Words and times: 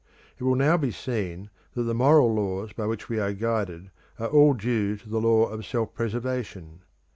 It 0.39 0.43
will 0.43 0.55
now 0.55 0.77
be 0.77 0.89
seen 0.89 1.51
that 1.75 1.83
the 1.83 1.93
moral 1.93 2.33
laws 2.33 2.73
by 2.73 2.87
which 2.87 3.07
we 3.07 3.19
are 3.19 3.33
guided 3.33 3.91
are 4.17 4.29
all 4.29 4.55
due 4.55 4.97
to 4.97 5.07
the 5.07 5.21
law 5.21 5.45
of 5.45 5.63
self 5.63 5.93
preservation. 5.93 6.81